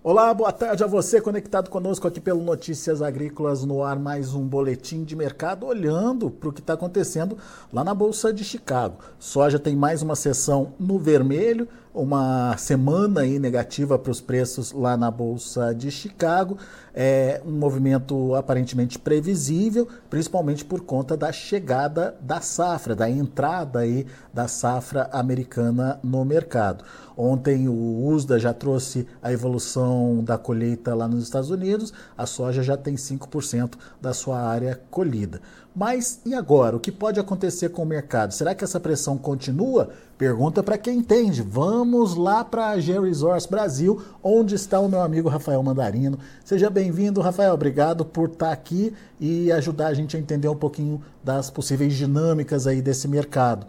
[0.00, 4.46] Olá, boa tarde a você conectado conosco aqui pelo Notícias Agrícolas no ar, mais um
[4.46, 7.36] boletim de mercado olhando para o que está acontecendo
[7.72, 8.98] lá na Bolsa de Chicago.
[9.18, 14.96] Soja tem mais uma sessão no vermelho, uma semana aí negativa para os preços lá
[14.96, 16.58] na Bolsa de Chicago.
[16.94, 24.06] É um movimento aparentemente previsível, principalmente por conta da chegada da safra, da entrada aí
[24.32, 26.84] da safra americana no mercado.
[27.16, 32.62] Ontem o USDA já trouxe a evolução da colheita lá nos Estados Unidos, a soja
[32.62, 35.40] já tem 5% da sua área colhida.
[35.78, 36.76] Mas e agora?
[36.76, 38.34] O que pode acontecer com o mercado?
[38.34, 39.90] Será que essa pressão continua?
[40.18, 41.40] Pergunta para quem entende.
[41.40, 46.18] Vamos lá para a G-Resource Brasil, onde está o meu amigo Rafael Mandarino.
[46.44, 47.54] Seja bem-vindo, Rafael.
[47.54, 51.94] Obrigado por estar tá aqui e ajudar a gente a entender um pouquinho das possíveis
[51.94, 53.64] dinâmicas aí desse mercado.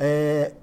[0.00, 0.54] É,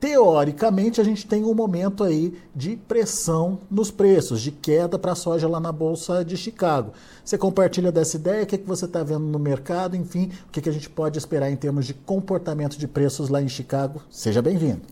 [0.00, 5.16] teoricamente a gente tem um momento aí de pressão nos preços, de queda para a
[5.16, 6.92] soja lá na Bolsa de Chicago.
[7.24, 8.44] Você compartilha dessa ideia?
[8.44, 9.96] O que, é que você está vendo no mercado?
[9.96, 13.28] Enfim, o que, é que a gente pode esperar em termos de comportamento de preços
[13.28, 14.02] lá em Chicago?
[14.10, 14.82] Seja bem-vindo.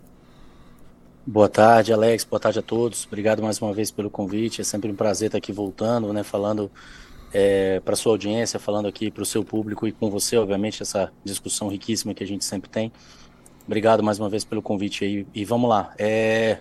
[1.24, 2.24] Boa tarde, Alex.
[2.24, 3.04] Boa tarde a todos.
[3.06, 4.60] Obrigado mais uma vez pelo convite.
[4.60, 6.70] É sempre um prazer estar aqui voltando, né, falando
[7.32, 11.12] é, para sua audiência, falando aqui para o seu público e com você, obviamente, essa
[11.24, 12.92] discussão riquíssima que a gente sempre tem.
[13.66, 15.26] Obrigado mais uma vez pelo convite aí.
[15.34, 15.92] E vamos lá.
[15.98, 16.58] É...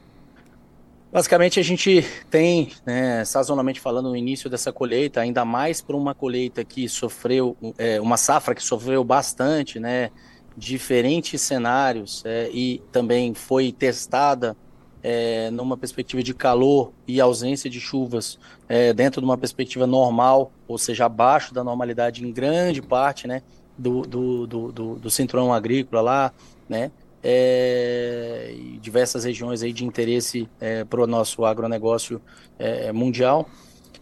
[1.12, 6.14] Basicamente, a gente tem, né, sazonalmente falando, no início dessa colheita, ainda mais para uma
[6.14, 10.10] colheita que sofreu, é, uma safra que sofreu bastante, né,
[10.58, 14.58] diferentes cenários é, e também foi testada
[15.02, 20.52] é, numa perspectiva de calor e ausência de chuvas é, dentro de uma perspectiva normal,
[20.68, 23.42] ou seja, abaixo da normalidade em grande parte, né,
[23.78, 26.34] do, do, do, do, do cinturão agrícola lá,
[26.68, 26.92] né?
[27.24, 32.22] É, diversas regiões aí de interesse é, para o nosso agronegócio
[32.60, 33.50] é, mundial.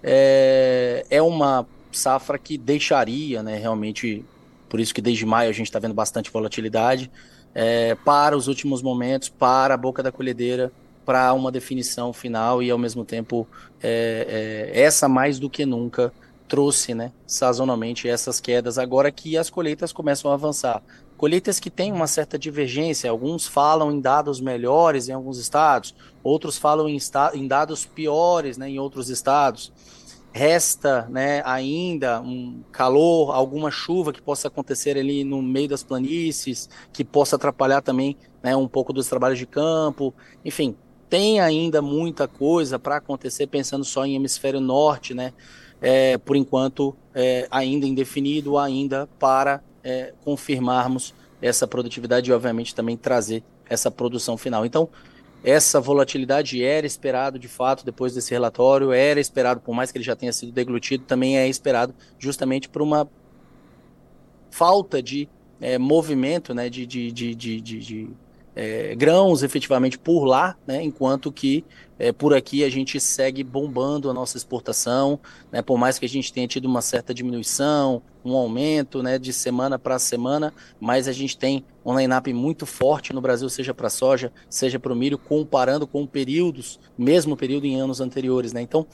[0.04, 4.26] É, é uma safra que deixaria, né, realmente,
[4.68, 7.10] por isso que desde maio a gente está vendo bastante volatilidade,
[7.56, 10.72] é, para os últimos momentos, para a boca da colhedeira,
[11.06, 13.48] para uma definição final e ao mesmo tempo
[13.82, 16.12] é, essa mais do que nunca
[16.48, 20.84] trouxe, né, sazonalmente essas quedas agora que as colheitas começam a avançar
[21.18, 23.10] colheitas que têm uma certa divergência.
[23.10, 26.98] Alguns falam em dados melhores em alguns estados, outros falam em,
[27.34, 29.72] em dados piores né, em outros estados.
[30.32, 36.68] Resta né, ainda um calor, alguma chuva que possa acontecer ali no meio das planícies,
[36.92, 40.14] que possa atrapalhar também né, um pouco dos trabalhos de campo.
[40.44, 40.76] Enfim,
[41.14, 45.32] tem ainda muita coisa para acontecer pensando só em hemisfério norte, né?
[45.80, 52.96] É, por enquanto, é, ainda indefinido, ainda para é, confirmarmos essa produtividade e, obviamente, também
[52.96, 54.66] trazer essa produção final.
[54.66, 54.90] Então,
[55.44, 60.06] essa volatilidade era esperado de fato depois desse relatório, era esperado, por mais que ele
[60.06, 63.10] já tenha sido deglutido, também é esperado justamente por uma
[64.50, 65.28] falta de
[65.60, 68.10] é, movimento, né, de, de, de, de,
[68.56, 71.64] é, grãos efetivamente por lá, né, enquanto que
[71.98, 75.20] é, por aqui a gente segue bombando a nossa exportação,
[75.52, 79.34] né, por mais que a gente tenha tido uma certa diminuição, um aumento né, de
[79.34, 83.90] semana para semana, mas a gente tem um line-up muito forte no Brasil, seja para
[83.90, 88.54] soja, seja para o milho, comparando com períodos, mesmo período em anos anteriores.
[88.54, 88.62] Né?
[88.62, 88.88] Então,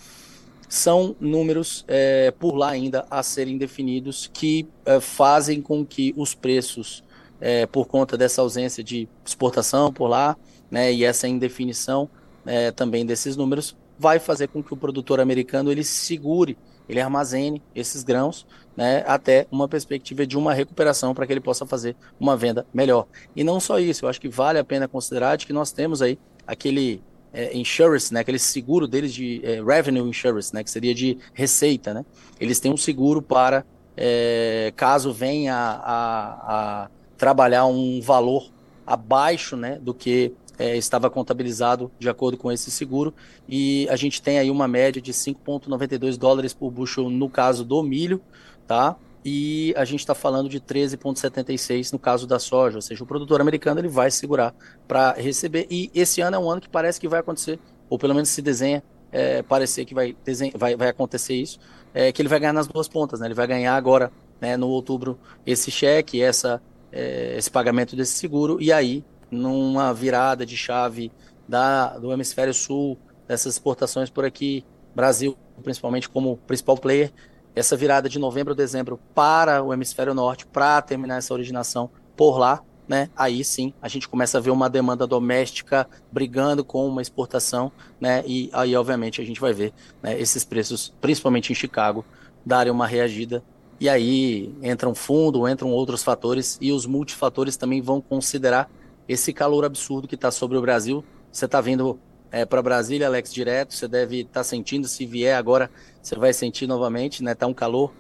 [0.68, 6.36] são números é, por lá ainda a serem definidos que é, fazem com que os
[6.36, 7.04] preços
[7.40, 10.38] é, por conta dessa ausência de exportação por lá,
[10.70, 12.10] né, e essa indefinição
[12.46, 16.58] é, também desses números, vai fazer com que o produtor americano ele segure,
[16.88, 21.66] ele armazene esses grãos, né, até uma perspectiva de uma recuperação para que ele possa
[21.66, 23.08] fazer uma venda melhor.
[23.36, 26.02] E não só isso, eu acho que vale a pena considerar de que nós temos
[26.02, 26.18] aí
[26.48, 27.02] aquele
[27.34, 31.94] é, insurance, né, aquele seguro deles de é, revenue insurance, né, que seria de receita,
[31.94, 32.06] né?
[32.40, 36.90] Eles têm um seguro para é, caso venha a, a
[37.20, 38.50] trabalhar um valor
[38.88, 43.14] abaixo né, do que é, estava contabilizado de acordo com esse seguro.
[43.48, 47.84] E a gente tem aí uma média de 5,92 dólares por bushel no caso do
[47.84, 48.22] milho,
[48.66, 48.96] tá?
[49.24, 53.42] E a gente está falando de 13,76 no caso da soja, ou seja, o produtor
[53.42, 54.56] americano ele vai segurar
[54.88, 55.68] para receber.
[55.70, 57.60] E esse ano é um ano que parece que vai acontecer,
[57.90, 61.60] ou pelo menos se desenha é, parecer que vai, desenha, vai, vai acontecer isso,
[61.94, 63.28] é, que ele vai ganhar nas duas pontas, né?
[63.28, 66.62] Ele vai ganhar agora, né, no outubro, esse cheque, essa
[66.92, 71.12] é, esse pagamento desse seguro, e aí, numa virada de chave
[71.48, 72.98] da, do hemisfério sul,
[73.28, 74.66] dessas exportações por aqui,
[74.96, 77.12] Brasil, principalmente como principal player,
[77.56, 82.38] essa virada de novembro a dezembro para o hemisfério norte, para terminar essa originação por
[82.38, 87.02] lá, né, aí sim a gente começa a ver uma demanda doméstica brigando com uma
[87.04, 87.72] exportação,
[88.02, 92.04] né, e aí obviamente a gente vai ver né, esses preços, principalmente em Chicago,
[92.44, 93.44] darem uma reagida
[93.80, 98.70] e aí entram fundo, entram outros fatores e os multifatores também vão considerar
[99.08, 101.04] esse calor absurdo que está sobre o Brasil.
[101.32, 102.00] Você está vindo
[102.32, 105.70] é, para Brasília, Alex, direto, você deve estar tá sentindo, se vier agora,
[106.02, 107.34] você vai sentir novamente, né?
[107.34, 107.92] Tá um calor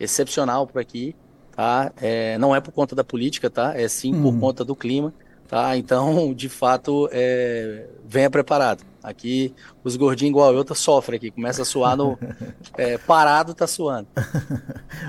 [0.00, 1.14] excepcional por aqui,
[1.54, 1.92] tá?
[2.00, 3.78] É, não é por conta da política, tá?
[3.78, 4.40] É sim por uhum.
[4.40, 5.12] conta do clima,
[5.46, 5.76] tá?
[5.76, 8.82] Então, de fato, é, venha preparado.
[9.08, 12.18] Aqui, os gordinhos igual eu, tá, sofrem aqui, começa a suar no...
[12.76, 14.06] É, parado, tá suando.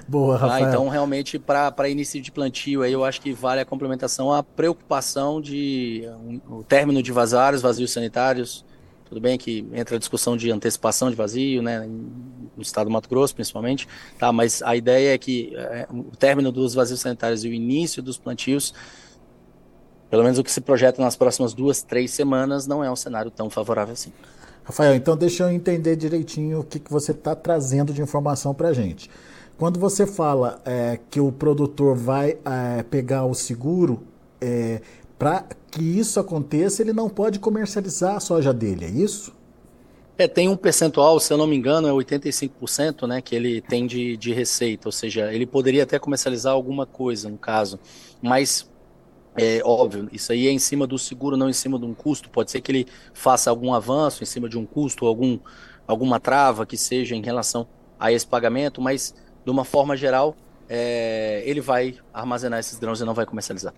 [0.07, 0.47] Boa, tá?
[0.47, 0.67] Rafael.
[0.67, 5.39] Então, realmente, para início de plantio, aí eu acho que vale a complementação, a preocupação
[5.39, 8.65] de um, o término de vazares, vazios sanitários,
[9.09, 13.09] tudo bem que entra a discussão de antecipação de vazio, né, no estado do Mato
[13.09, 13.87] Grosso principalmente,
[14.19, 14.31] tá?
[14.31, 18.19] Mas a ideia é que é, o término dos vazios sanitários e o início dos
[18.19, 18.73] plantios,
[20.09, 23.29] pelo menos o que se projeta nas próximas duas, três semanas, não é um cenário
[23.29, 24.11] tão favorável assim.
[24.63, 28.69] Rafael, então deixa eu entender direitinho o que, que você está trazendo de informação para
[28.69, 29.09] a gente.
[29.57, 34.03] Quando você fala é, que o produtor vai é, pegar o seguro,
[34.39, 34.79] é,
[35.17, 39.33] para que isso aconteça, ele não pode comercializar a soja dele, é isso?
[40.19, 43.87] É, tem um percentual, se eu não me engano, é 85%, né, que ele tem
[43.87, 47.79] de, de receita, ou seja, ele poderia até comercializar alguma coisa, no caso,
[48.21, 48.68] mas
[49.37, 52.29] é óbvio, isso aí é em cima do seguro, não em cima de um custo.
[52.29, 55.39] Pode ser que ele faça algum avanço em cima de um custo, algum,
[55.87, 57.67] alguma trava que seja em relação
[57.99, 59.13] a esse pagamento, mas
[59.45, 60.35] de uma forma geral,
[60.67, 63.73] é, ele vai armazenar esses grãos e não vai comercializar.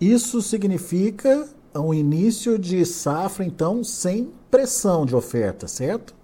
[0.00, 6.14] Isso significa um início de safra, então, sem pressão de oferta, certo?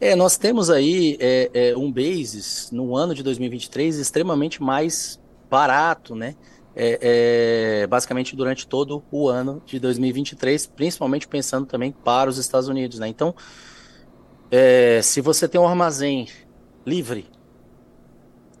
[0.00, 6.14] É, nós temos aí é, é, um basis no ano de 2023 extremamente mais barato,
[6.14, 6.34] né?
[6.76, 12.68] É, é, basicamente durante todo o ano de 2023, principalmente pensando também para os Estados
[12.68, 13.06] Unidos, né?
[13.06, 13.32] Então,
[14.50, 16.28] é, se você tem um armazém
[16.84, 17.26] livre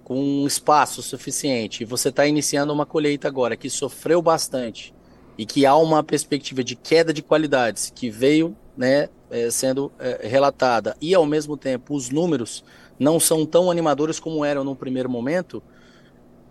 [0.04, 4.94] com espaço suficiente e você está iniciando uma colheita agora que sofreu bastante
[5.36, 10.26] e que há uma perspectiva de queda de qualidades que veio né, é, sendo é,
[10.26, 12.62] relatada e ao mesmo tempo os números
[12.98, 15.62] não são tão animadores como eram no primeiro momento,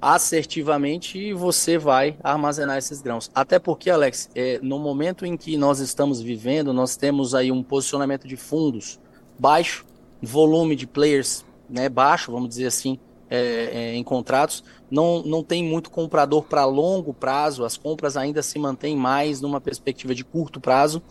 [0.03, 3.31] assertivamente você vai armazenar esses grãos.
[3.33, 7.63] Até porque, Alex, é, no momento em que nós estamos vivendo, nós temos aí um
[7.63, 8.99] posicionamento de fundos
[9.39, 9.85] baixo,
[10.21, 14.61] volume de players né, baixo, vamos dizer assim, é, é, em contratos,
[14.91, 19.61] não, não tem muito comprador para longo prazo, as compras ainda se mantêm mais numa
[19.61, 21.01] perspectiva de curto prazo.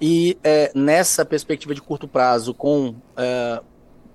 [0.00, 3.60] E é, nessa perspectiva de curto prazo, com é,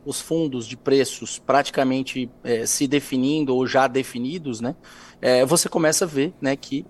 [0.06, 4.76] os fundos de preços praticamente é, se definindo ou já definidos, né,
[5.22, 6.86] é, você começa a ver né, que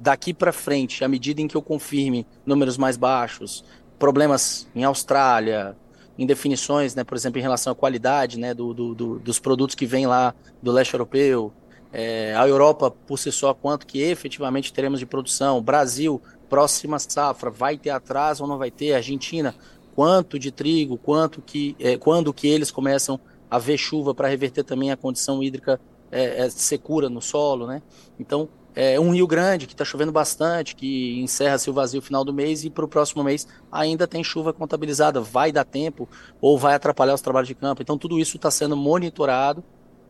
[0.00, 3.62] daqui para frente, à medida em que eu confirme números mais baixos,
[3.98, 5.76] problemas em Austrália,
[6.18, 9.74] em definições, né, por exemplo, em relação à qualidade né, do, do, do dos produtos
[9.74, 11.52] que vêm lá do leste europeu,
[11.92, 17.50] é, a Europa por si só, quanto que efetivamente teremos de produção, Brasil, próxima safra,
[17.50, 19.54] vai ter atraso ou não vai ter, Argentina,
[19.94, 24.64] quanto de trigo, quanto que, é, quando que eles começam a ver chuva para reverter
[24.64, 25.80] também a condição hídrica
[26.10, 27.82] é, é secura no solo, né?
[28.18, 32.32] Então, é, um Rio Grande que está chovendo bastante, que encerra-se o vazio final do
[32.32, 35.20] mês e para o próximo mês ainda tem chuva contabilizada.
[35.20, 36.08] Vai dar tempo
[36.40, 37.82] ou vai atrapalhar os trabalhos de campo.
[37.82, 39.62] Então tudo isso está sendo monitorado.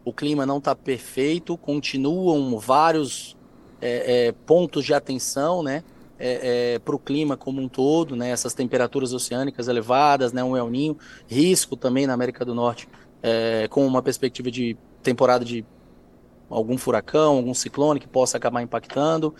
[0.04, 3.36] O clima não está perfeito, continuam vários
[3.80, 5.82] é, é, pontos de atenção, né?
[6.24, 8.30] É, é para o clima como um todo, né?
[8.30, 10.44] Essas temperaturas oceânicas elevadas, né?
[10.44, 12.88] Um El Ninho, risco também na América do Norte,
[13.20, 15.64] é, com uma perspectiva de temporada de
[16.48, 19.34] algum furacão, algum ciclone que possa acabar impactando.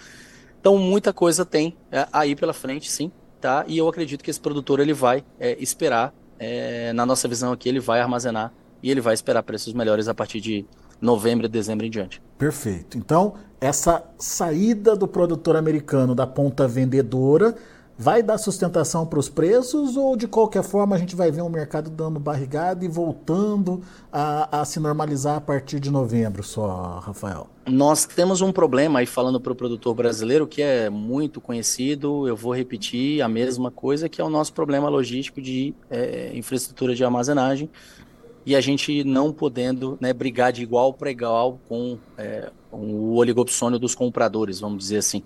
[0.61, 3.65] Então, muita coisa tem é, aí pela frente, sim, tá?
[3.69, 7.69] E eu acredito que esse produtor ele vai é, esperar, é, na nossa visão aqui,
[7.69, 10.67] ele vai armazenar e ele vai esperar preços melhores a partir de
[11.03, 12.23] novembro e dezembro em diante.
[12.39, 12.97] Perfeito.
[12.97, 17.55] Então, essa saída do produtor americano da ponta vendedora
[17.99, 21.49] vai dar sustentação para os preços ou de qualquer forma a gente vai ver um
[21.49, 27.47] mercado dando barrigada e voltando a, a, se normalizar a partir de novembro só, Rafael?
[27.67, 32.35] Nós temos um problema aí falando para o produtor brasileiro que é muito conhecido, eu
[32.35, 37.05] vou repetir a mesma coisa, que é o nosso problema logístico de é, infraestrutura de
[37.05, 37.71] armazenagem
[38.45, 43.79] e a gente não podendo né, brigar de igual para igual com é, o oligopsônio
[43.79, 45.23] dos compradores, vamos dizer assim,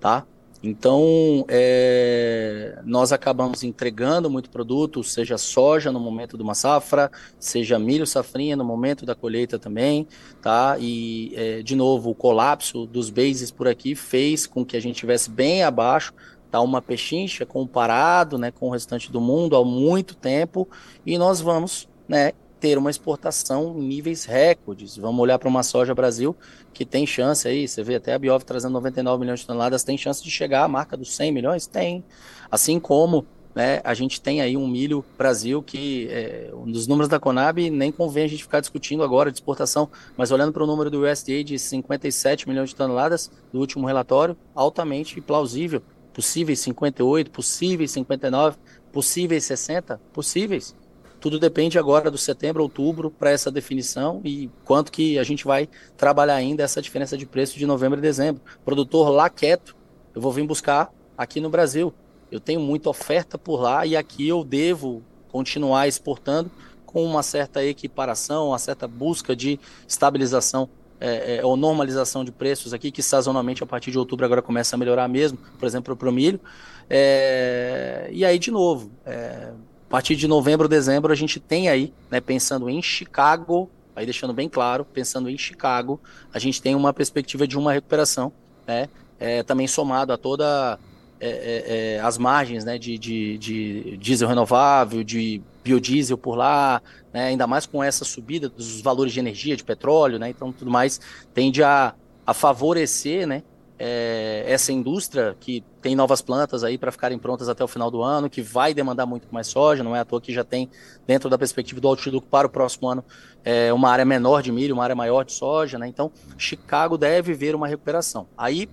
[0.00, 0.26] tá?
[0.62, 7.78] Então, é, nós acabamos entregando muito produto, seja soja no momento de uma safra, seja
[7.78, 10.08] milho safrinha no momento da colheita também,
[10.40, 10.76] tá?
[10.80, 14.96] E, é, de novo, o colapso dos bases por aqui fez com que a gente
[14.96, 16.12] estivesse bem abaixo,
[16.50, 16.60] tá?
[16.60, 20.68] Uma pechincha comparado, né, com o restante do mundo há muito tempo,
[21.04, 24.96] e nós vamos, né, ter uma exportação em níveis recordes.
[24.96, 26.36] Vamos olhar para uma soja Brasil
[26.72, 29.96] que tem chance aí, você vê até a Biov trazendo 99 milhões de toneladas, tem
[29.96, 31.66] chance de chegar à marca dos 100 milhões?
[31.66, 32.04] Tem.
[32.50, 37.18] Assim como né, a gente tem aí um milho Brasil que, é, dos números da
[37.18, 40.90] Conab, nem convém a gente ficar discutindo agora de exportação, mas olhando para o número
[40.90, 45.82] do USDA de 57 milhões de toneladas do último relatório, altamente plausível.
[46.12, 48.58] Possíveis 58, possíveis 59,
[48.92, 50.74] possíveis 60, possíveis.
[51.20, 55.68] Tudo depende agora do setembro, outubro, para essa definição e quanto que a gente vai
[55.96, 58.42] trabalhar ainda essa diferença de preço de novembro e dezembro.
[58.64, 59.74] Produtor lá quieto,
[60.14, 61.92] eu vou vir buscar aqui no Brasil.
[62.30, 66.50] Eu tenho muita oferta por lá e aqui eu devo continuar exportando
[66.84, 70.68] com uma certa equiparação, uma certa busca de estabilização
[71.00, 74.76] é, é, ou normalização de preços aqui, que sazonalmente a partir de outubro agora começa
[74.76, 76.40] a melhorar mesmo, por exemplo, para o milho.
[76.88, 79.52] É, e aí, de novo, é,
[79.86, 84.32] a partir de novembro, dezembro, a gente tem aí, né, pensando em Chicago, aí deixando
[84.32, 86.00] bem claro, pensando em Chicago,
[86.34, 88.32] a gente tem uma perspectiva de uma recuperação,
[88.66, 88.88] né,
[89.18, 90.78] é, também somado a toda
[91.20, 96.82] é, é, é as margens, né, de, de, de, diesel renovável, de biodiesel por lá,
[97.12, 100.70] né, ainda mais com essa subida dos valores de energia, de petróleo, né, então tudo
[100.70, 101.00] mais
[101.32, 101.94] tende a,
[102.26, 103.44] a favorecer, né,
[103.78, 108.02] é, essa indústria que tem novas plantas aí para ficarem prontas até o final do
[108.02, 110.70] ano, que vai demandar muito mais soja, não é à toa que já tem,
[111.06, 113.04] dentro da perspectiva do outlook para o próximo ano,
[113.44, 115.86] é, uma área menor de milho, uma área maior de soja, né?
[115.86, 118.26] Então, Chicago deve ver uma recuperação.
[118.36, 118.68] Aí,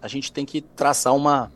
[0.00, 1.52] a gente tem que traçar uma,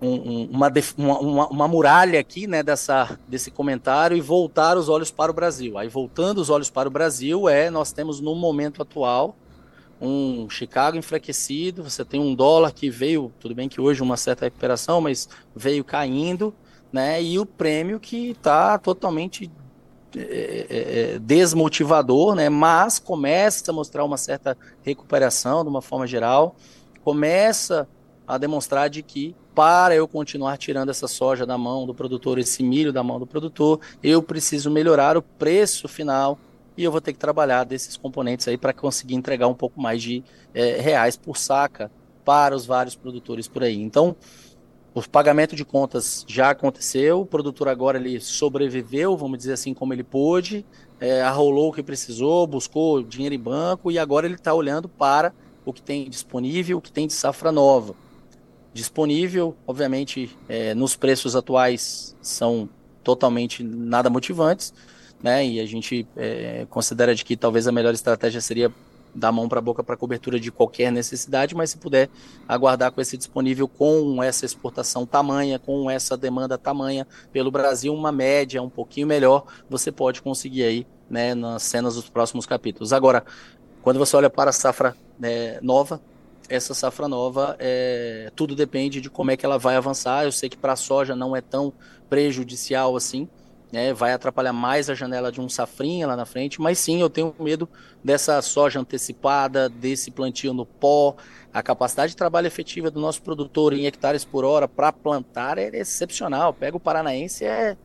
[0.00, 5.30] um, uma, uma, uma, muralha aqui, né, dessa, desse comentário e voltar os olhos para
[5.30, 5.76] o Brasil.
[5.76, 9.36] Aí, voltando os olhos para o Brasil, é, nós temos no momento atual
[10.00, 14.44] um Chicago enfraquecido, você tem um dólar que veio, tudo bem que hoje uma certa
[14.44, 16.54] recuperação, mas veio caindo,
[16.92, 17.22] né?
[17.22, 19.50] E o prêmio que está totalmente
[20.16, 22.48] é, é, é, desmotivador, né?
[22.48, 26.56] Mas começa a mostrar uma certa recuperação de uma forma geral,
[27.04, 27.88] começa
[28.26, 32.62] a demonstrar de que para eu continuar tirando essa soja da mão do produtor, esse
[32.62, 36.38] milho da mão do produtor, eu preciso melhorar o preço final
[36.78, 40.00] e eu vou ter que trabalhar desses componentes aí para conseguir entregar um pouco mais
[40.00, 40.22] de
[40.54, 41.90] é, reais por saca
[42.24, 43.74] para os vários produtores por aí.
[43.74, 44.14] Então,
[44.94, 49.92] o pagamento de contas já aconteceu, o produtor agora ele sobreviveu, vamos dizer assim, como
[49.92, 50.64] ele pôde,
[51.00, 55.34] é, arrolou o que precisou, buscou dinheiro em banco e agora ele está olhando para
[55.64, 57.96] o que tem disponível, o que tem de safra nova.
[58.72, 62.68] Disponível, obviamente, é, nos preços atuais são
[63.02, 64.72] totalmente nada motivantes,
[65.22, 65.46] né?
[65.46, 68.72] E a gente é, considera de que talvez a melhor estratégia seria
[69.14, 72.08] dar mão para a boca para cobertura de qualquer necessidade, mas se puder
[72.46, 78.12] aguardar com esse disponível, com essa exportação tamanha, com essa demanda tamanha pelo Brasil, uma
[78.12, 82.92] média um pouquinho melhor, você pode conseguir aí, né, nas cenas dos próximos capítulos.
[82.92, 83.24] Agora,
[83.82, 86.00] quando você olha para a safra né, nova,
[86.48, 90.24] essa safra nova, é, tudo depende de como é que ela vai avançar.
[90.24, 91.72] Eu sei que para a soja não é tão
[92.08, 93.28] prejudicial assim,
[93.72, 97.10] né, vai atrapalhar mais a janela de um safrinha lá na frente, mas sim, eu
[97.10, 97.68] tenho medo
[98.02, 101.16] dessa soja antecipada, desse plantio no pó.
[101.52, 105.68] A capacidade de trabalho efetiva do nosso produtor em hectares por hora para plantar é
[105.74, 106.52] excepcional.
[106.52, 107.76] Pega o paranaense, é,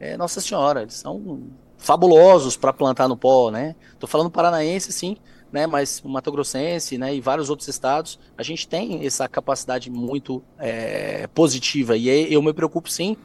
[0.00, 1.42] é Nossa Senhora, eles são
[1.76, 3.76] fabulosos para plantar no pó, né?
[3.98, 5.16] Tô falando paranaense, sim,
[5.52, 5.66] né?
[5.66, 7.14] Mas o Mato Grossense, né?
[7.14, 12.52] E vários outros estados, a gente tem essa capacidade muito é, positiva e eu me
[12.52, 13.16] preocupo sim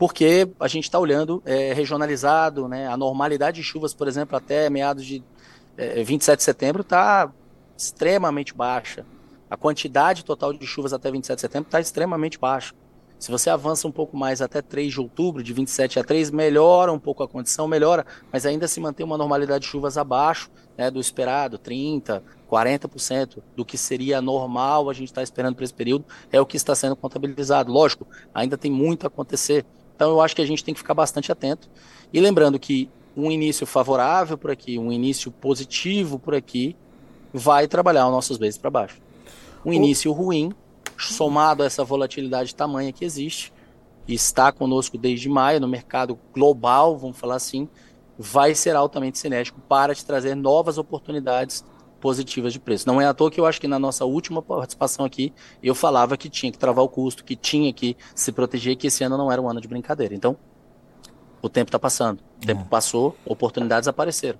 [0.00, 2.88] porque a gente está olhando é, regionalizado, né?
[2.88, 5.22] A normalidade de chuvas, por exemplo, até meados de
[5.76, 7.30] é, 27 de setembro está
[7.76, 9.04] extremamente baixa.
[9.50, 12.72] A quantidade total de chuvas até 27 de setembro está extremamente baixa.
[13.18, 16.90] Se você avança um pouco mais até 3 de outubro, de 27 a 3, melhora
[16.90, 20.90] um pouco a condição, melhora, mas ainda se mantém uma normalidade de chuvas abaixo né,
[20.90, 26.06] do esperado, 30%, 40% do que seria normal a gente está esperando para esse período,
[26.32, 27.70] é o que está sendo contabilizado.
[27.70, 29.66] Lógico, ainda tem muito a acontecer,
[30.00, 31.68] então eu acho que a gente tem que ficar bastante atento.
[32.10, 36.74] E lembrando que um início favorável por aqui, um início positivo por aqui,
[37.34, 38.98] vai trabalhar os nossos vezes para baixo.
[39.62, 40.52] Um início ruim,
[40.96, 43.52] somado a essa volatilidade tamanha que existe,
[44.08, 47.68] e está conosco desde maio no mercado global, vamos falar assim,
[48.18, 51.62] vai ser altamente cinético para te trazer novas oportunidades
[52.00, 52.86] positivas de preço.
[52.86, 56.16] Não é à toa que eu acho que na nossa última participação aqui eu falava
[56.16, 59.30] que tinha que travar o custo, que tinha que se proteger, que esse ano não
[59.30, 60.14] era um ano de brincadeira.
[60.14, 60.36] Então,
[61.42, 62.20] o tempo está passando.
[62.42, 62.64] O tempo é.
[62.64, 64.38] passou, oportunidades apareceram.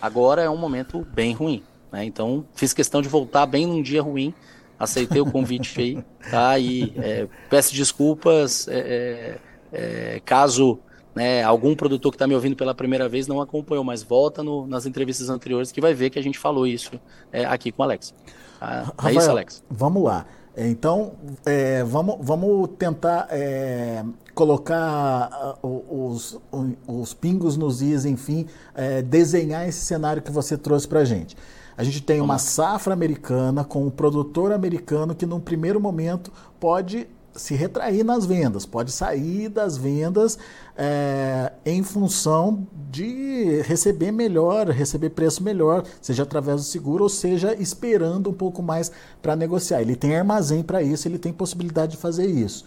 [0.00, 1.62] Agora é um momento bem ruim.
[1.92, 2.04] Né?
[2.04, 4.34] Então, fiz questão de voltar bem num dia ruim.
[4.78, 6.58] Aceitei o convite aí, tá?
[6.58, 9.38] E é, peço desculpas é,
[9.72, 10.80] é, é caso
[11.14, 14.66] né, algum produtor que está me ouvindo pela primeira vez não acompanhou, mas volta no,
[14.66, 16.92] nas entrevistas anteriores que vai ver que a gente falou isso
[17.32, 18.14] é, aqui com o Alex.
[18.60, 19.64] Ah, Rafael, é isso, Alex.
[19.70, 20.26] Vamos lá.
[20.56, 21.12] Então,
[21.46, 24.04] é, vamos, vamos tentar é,
[24.34, 26.38] colocar uh, os,
[26.86, 31.36] os pingos nos is, enfim, é, desenhar esse cenário que você trouxe para a gente.
[31.74, 37.08] A gente tem uma safra americana com um produtor americano que, num primeiro momento, pode
[37.34, 40.38] se retrair nas vendas, pode sair das vendas
[40.76, 47.54] é, em função de receber melhor, receber preço melhor, seja através do seguro ou seja
[47.54, 49.80] esperando um pouco mais para negociar.
[49.80, 52.64] Ele tem armazém para isso, ele tem possibilidade de fazer isso.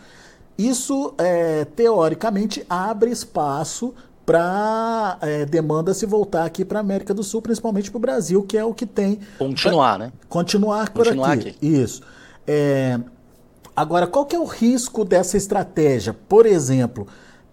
[0.57, 3.93] Isso, é, teoricamente, abre espaço
[4.25, 8.41] para é, demanda se voltar aqui para a América do Sul, principalmente para o Brasil,
[8.41, 9.19] que é o que tem.
[9.37, 10.11] Continuar, né?
[10.27, 11.49] Continuar por Continuar aqui.
[11.49, 11.67] aqui.
[11.67, 12.01] Isso.
[12.47, 12.99] É,
[13.75, 16.13] Agora, qual que é o risco dessa estratégia?
[16.13, 17.07] Por exemplo,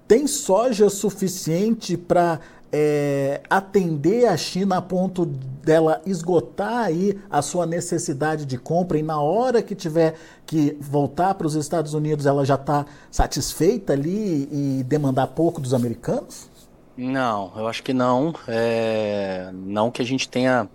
[0.06, 2.38] tem soja suficiente para
[2.72, 9.02] é, atender a China a ponto dela esgotar aí a sua necessidade de compra e
[9.02, 10.14] na hora que tiver
[10.46, 15.74] que voltar para os Estados Unidos ela já está satisfeita ali e demandar pouco dos
[15.74, 16.48] americanos?
[16.96, 18.34] Não, eu acho que não.
[18.46, 20.68] É, não que a gente tenha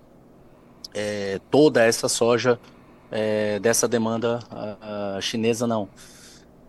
[0.94, 2.60] é, toda essa soja
[3.12, 5.88] é, dessa demanda a, a chinesa, não.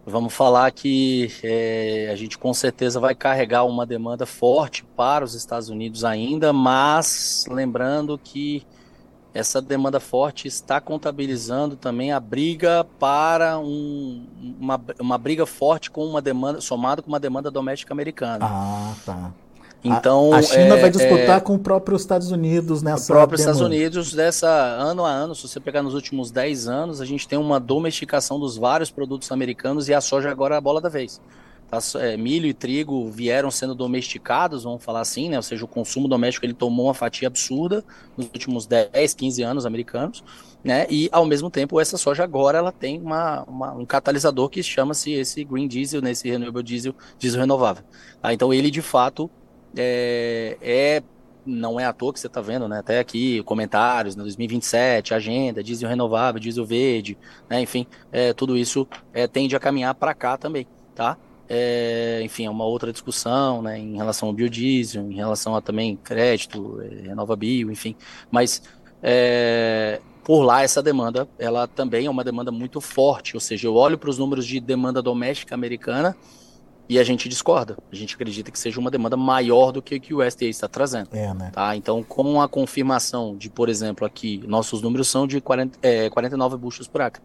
[0.07, 5.35] Vamos falar que é, a gente com certeza vai carregar uma demanda forte para os
[5.35, 8.67] Estados Unidos ainda, mas lembrando que
[9.35, 14.27] essa demanda forte está contabilizando também a briga para um,
[14.59, 18.47] uma, uma briga forte com uma demanda, somado com uma demanda doméstica americana.
[18.47, 19.33] Ah, tá.
[19.83, 23.05] Então, a, a China é, vai disputar é, com o próprio Estados Unidos nessa.
[23.05, 23.53] O próprio demanda.
[23.53, 27.29] Estados Unidos, dessa ano a ano, se você pegar nos últimos 10 anos, a gente
[27.29, 30.89] tem uma domesticação dos vários produtos americanos e a soja agora é a bola da
[30.89, 31.21] vez.
[31.71, 35.37] Tá, é, milho e trigo vieram sendo domesticados, vamos falar assim, né?
[35.37, 37.85] Ou seja, o consumo doméstico ele tomou uma fatia absurda
[38.17, 40.25] nos últimos 10, 15 anos americanos,
[40.65, 40.87] né?
[40.89, 45.13] E ao mesmo tempo essa soja agora ela tem uma, uma um catalisador que chama-se
[45.13, 46.33] esse green diesel, nesse né?
[46.39, 47.85] renewable diesel, diesel renovável.
[48.23, 48.33] Tá?
[48.33, 49.31] Então ele de fato
[49.77, 51.03] é, é
[51.49, 52.79] não é à toa que você está vendo, né?
[52.81, 54.23] Até aqui, comentários, né?
[54.23, 57.17] 2027, agenda, diesel renovável, diesel verde,
[57.49, 57.61] né?
[57.61, 61.17] Enfim, é, tudo isso é, tende a caminhar para cá também, tá?
[61.49, 63.79] É, enfim, é uma outra discussão, né?
[63.79, 67.97] Em relação ao biodiesel, em relação a também crédito, é, renova bio, enfim.
[68.31, 68.63] Mas
[69.03, 73.75] é, por lá essa demanda, ela também é uma demanda muito forte, ou seja, eu
[73.75, 76.15] olho para os números de demanda doméstica americana
[76.89, 77.77] e a gente discorda.
[77.93, 80.67] A gente acredita que seja uma demanda maior do que o que o USDA está
[80.67, 81.11] trazendo.
[81.13, 81.51] É, né?
[81.53, 81.77] Tá?
[81.77, 86.57] Então, com a confirmação de, por exemplo, aqui, nossos números são de 40, é, 49
[86.57, 87.23] buchos por acre,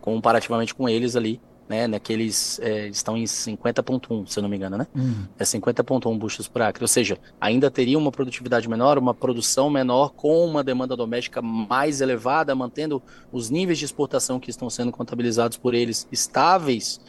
[0.00, 1.86] comparativamente com eles ali, né?
[1.86, 4.86] Naqueles é, estão em 50,1, se eu não me engano, né?
[4.94, 5.26] Uhum.
[5.38, 6.82] É 50,1 buchos por acre.
[6.82, 12.00] Ou seja, ainda teria uma produtividade menor, uma produção menor, com uma demanda doméstica mais
[12.00, 13.00] elevada, mantendo
[13.32, 17.00] os níveis de exportação que estão sendo contabilizados por eles estáveis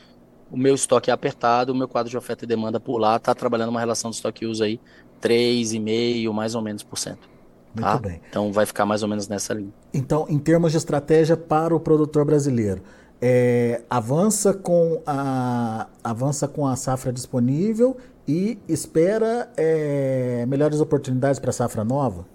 [0.52, 3.34] o meu estoque é apertado, o meu quadro de oferta e demanda por lá está
[3.34, 4.80] trabalhando uma relação de estoque uso aí
[5.22, 7.30] 3,5 mais ou menos por cento.
[7.74, 7.98] Muito tá?
[7.98, 8.22] bem.
[8.30, 9.74] Então vai ficar mais ou menos nessa linha.
[9.94, 12.82] Então, em termos de estratégia para o produtor brasileiro,
[13.22, 17.96] é, avança com a avança com a safra disponível
[18.28, 22.26] e espera é, melhores oportunidades para a safra nova?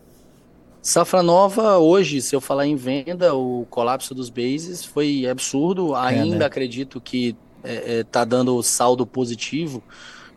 [0.81, 5.97] Safra nova, hoje, se eu falar em venda, o colapso dos bases foi absurdo.
[5.97, 6.45] Ainda é, né?
[6.45, 9.83] acredito que é, é, tá dando saldo positivo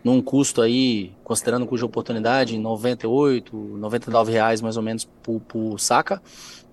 [0.03, 6.21] num custo aí, considerando cuja oportunidade, 98, 99 reais mais ou menos por, por saca,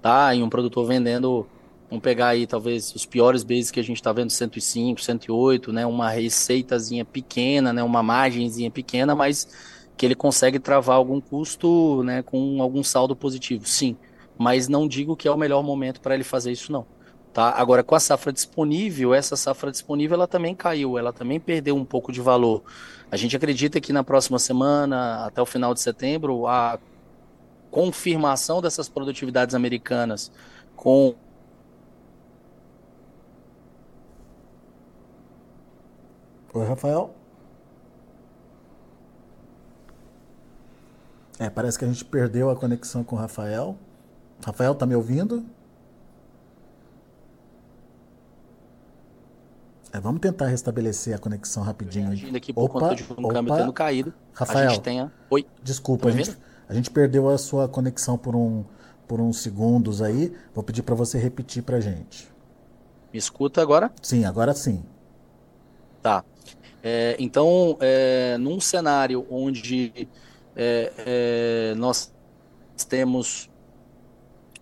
[0.01, 0.35] tá?
[0.35, 1.47] E um produtor vendendo,
[1.91, 5.85] vamos pegar aí talvez os piores bases que a gente está vendo, 105, 108, né?
[5.87, 7.83] Uma receitazinha pequena, né?
[7.83, 9.49] Uma margenzinha pequena, mas
[9.97, 12.23] que ele consegue travar algum custo, né?
[12.23, 13.97] Com algum saldo positivo, sim.
[14.39, 16.87] Mas não digo que é o melhor momento para ele fazer isso, não.
[17.37, 17.51] Tá?
[17.51, 21.85] Agora, com a safra disponível, essa safra disponível ela também caiu, ela também perdeu um
[21.85, 22.63] pouco de valor.
[23.11, 26.79] A gente acredita que na próxima semana, até o final de setembro, a
[27.71, 30.33] confirmação dessas produtividades americanas
[30.75, 31.15] com
[36.55, 37.15] Oi, Rafael.
[41.39, 43.77] É, parece que a gente perdeu a conexão com o Rafael.
[44.43, 45.45] Rafael, tá me ouvindo?
[49.97, 52.11] É, vamos tentar restabelecer a conexão rapidinho.
[52.11, 53.33] Ainda aqui por opa, conta de um opa.
[53.33, 54.13] câmbio tendo caído.
[54.35, 55.11] Rafael, a gente.
[55.31, 55.47] Oi.
[55.63, 56.37] Desculpa, tá a gente,
[56.69, 58.63] a gente perdeu a sua conexão por, um,
[59.09, 60.35] por uns segundos aí.
[60.55, 62.31] Vou pedir para você repetir para gente.
[63.11, 63.91] Me escuta agora?
[64.03, 64.85] Sim, agora sim.
[66.03, 66.23] Tá.
[66.83, 70.07] É, então, é, num cenário onde
[70.55, 72.13] é, é, nós
[72.87, 73.49] temos,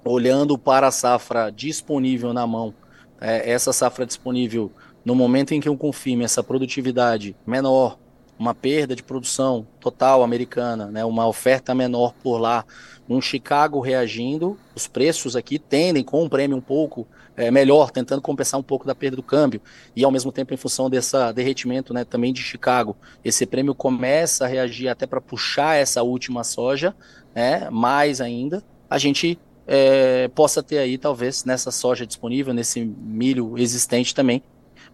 [0.04, 2.72] olhando para a safra disponível na mão,
[3.20, 4.70] é, essa safra disponível
[5.04, 7.98] no momento em que eu confirme essa produtividade menor,
[8.38, 12.64] uma perda de produção total americana, né, uma oferta menor por lá,
[13.08, 18.22] um Chicago reagindo, os preços aqui tendem com um prêmio um pouco é, melhor, tentando
[18.22, 19.60] compensar um pouco da perda do câmbio,
[19.94, 24.44] e ao mesmo tempo em função desse derretimento né, também de Chicago, esse prêmio começa
[24.44, 26.94] a reagir até para puxar essa última soja,
[27.34, 33.56] né, mais ainda, a gente é, possa ter aí talvez nessa soja disponível, nesse milho
[33.58, 34.42] existente também,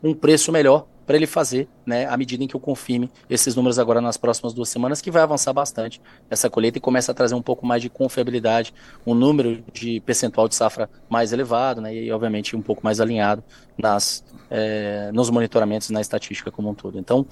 [0.03, 3.81] um preço melhor para ele fazer, né, à medida em que eu confirme esses números
[3.81, 7.35] agora nas próximas duas semanas, que vai avançar bastante essa colheita e começa a trazer
[7.35, 8.73] um pouco mais de confiabilidade,
[9.05, 13.43] um número de percentual de safra mais elevado, né, e obviamente um pouco mais alinhado
[13.77, 16.97] nas, é, nos monitoramentos e na estatística como um todo.
[16.97, 17.27] Então,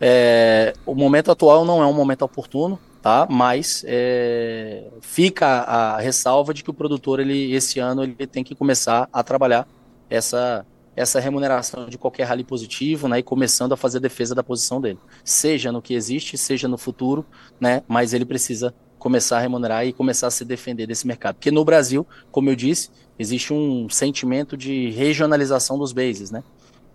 [0.00, 3.28] é, o momento atual não é um momento oportuno, tá?
[3.30, 8.56] Mas é, fica a ressalva de que o produtor ele esse ano ele tem que
[8.56, 9.68] começar a trabalhar
[10.10, 14.42] essa essa remuneração de qualquer rally positivo, né, e começando a fazer a defesa da
[14.42, 17.24] posição dele, seja no que existe, seja no futuro,
[17.60, 21.50] né, mas ele precisa começar a remunerar e começar a se defender desse mercado, porque
[21.50, 26.42] no Brasil, como eu disse, existe um sentimento de regionalização dos bases, né,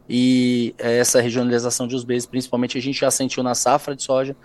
[0.07, 4.35] e essa regionalização dos bases, principalmente a gente já sentiu na safra de soja,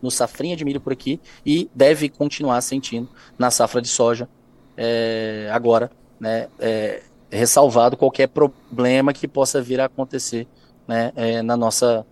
[0.00, 4.28] no safrinha de milho por aqui e deve continuar sentindo na safra de soja
[4.76, 10.46] é, agora, né, é, ressalvado qualquer problema que possa vir a acontecer
[10.86, 12.06] né, é, na, nossa,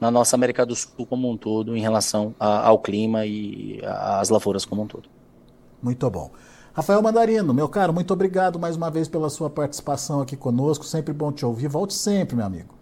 [0.00, 4.30] na nossa América do Sul como um todo, em relação a, ao clima e às
[4.30, 5.08] lavouras como um todo.
[5.82, 6.30] Muito bom.
[6.72, 10.84] Rafael Mandarino, meu caro, muito obrigado mais uma vez pela sua participação aqui conosco.
[10.84, 11.68] Sempre bom te ouvir.
[11.68, 12.74] Volte sempre, meu amigo.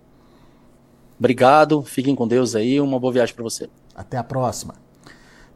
[1.18, 2.81] Obrigado, fiquem com Deus aí.
[2.81, 3.68] Uma boa viagem para você.
[3.95, 4.75] Até a próxima.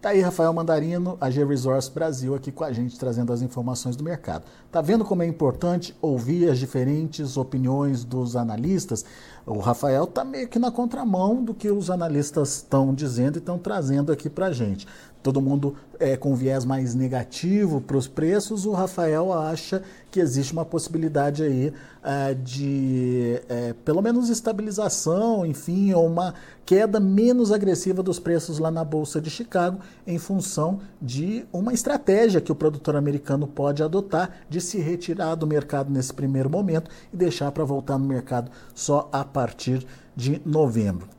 [0.01, 3.97] Tá aí Rafael Mandarino, a G Resource Brasil, aqui com a gente, trazendo as informações
[3.97, 4.45] do mercado.
[4.71, 9.05] Tá vendo como é importante ouvir as diferentes opiniões dos analistas?
[9.47, 13.59] O Rafael tá meio que na contramão do que os analistas estão dizendo e estão
[13.59, 14.87] trazendo aqui para a gente
[15.27, 20.53] todo mundo é, com viés mais negativo para os preços, o Rafael acha que existe
[20.53, 26.33] uma possibilidade aí é, de é, pelo menos estabilização, enfim, ou uma
[26.65, 32.41] queda menos agressiva dos preços lá na Bolsa de Chicago, em função de uma estratégia
[32.41, 37.17] que o produtor americano pode adotar de se retirar do mercado nesse primeiro momento e
[37.17, 39.85] deixar para voltar no mercado só a partir
[40.15, 41.16] de novembro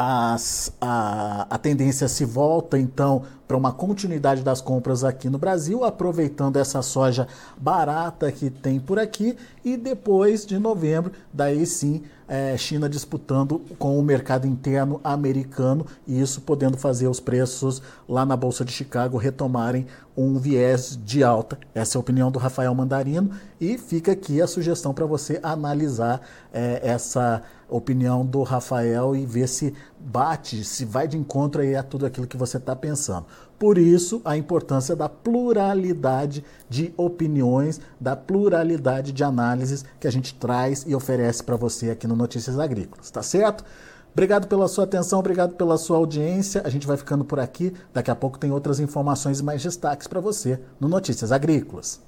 [0.00, 5.82] as, a, a tendência se volta então para uma continuidade das compras aqui no Brasil,
[5.82, 12.56] aproveitando essa soja barata que tem por aqui, e depois de novembro, daí sim, é,
[12.56, 18.36] China disputando com o mercado interno americano, e isso podendo fazer os preços lá na
[18.36, 21.58] Bolsa de Chicago retomarem um viés de alta.
[21.74, 23.30] Essa é a opinião do Rafael Mandarino,
[23.60, 26.20] e fica aqui a sugestão para você analisar
[26.52, 31.82] é, essa opinião do Rafael e ver se bate, se vai de encontro aí a
[31.82, 33.26] tudo aquilo que você está pensando.
[33.58, 40.34] Por isso, a importância da pluralidade de opiniões, da pluralidade de análises que a gente
[40.34, 43.64] traz e oferece para você aqui no Notícias Agrícolas, tá certo?
[44.12, 46.62] Obrigado pela sua atenção, obrigado pela sua audiência.
[46.64, 47.72] A gente vai ficando por aqui.
[47.92, 52.07] Daqui a pouco tem outras informações e mais destaques para você no Notícias Agrícolas.